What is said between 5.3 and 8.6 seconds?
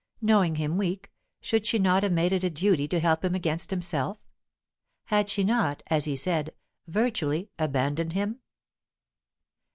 not, as he said, virtually "abandoned" him?